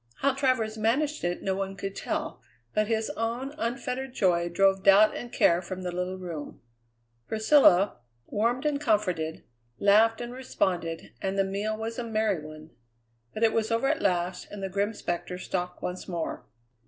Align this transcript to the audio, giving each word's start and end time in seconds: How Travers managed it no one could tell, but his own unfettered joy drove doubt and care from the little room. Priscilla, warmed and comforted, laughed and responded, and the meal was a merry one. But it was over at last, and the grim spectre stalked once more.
How 0.15 0.33
Travers 0.33 0.79
managed 0.79 1.23
it 1.23 1.43
no 1.43 1.53
one 1.53 1.75
could 1.75 1.95
tell, 1.95 2.41
but 2.73 2.87
his 2.87 3.11
own 3.11 3.53
unfettered 3.59 4.13
joy 4.15 4.49
drove 4.49 4.81
doubt 4.81 5.15
and 5.15 5.31
care 5.31 5.61
from 5.61 5.83
the 5.83 5.91
little 5.91 6.17
room. 6.17 6.59
Priscilla, 7.27 7.97
warmed 8.25 8.65
and 8.65 8.81
comforted, 8.81 9.43
laughed 9.77 10.19
and 10.19 10.33
responded, 10.33 11.13
and 11.21 11.37
the 11.37 11.43
meal 11.43 11.77
was 11.77 11.99
a 11.99 12.03
merry 12.03 12.43
one. 12.43 12.71
But 13.35 13.43
it 13.43 13.53
was 13.53 13.69
over 13.69 13.87
at 13.89 14.01
last, 14.01 14.47
and 14.49 14.63
the 14.63 14.69
grim 14.69 14.93
spectre 14.95 15.37
stalked 15.37 15.83
once 15.83 16.07
more. 16.07 16.47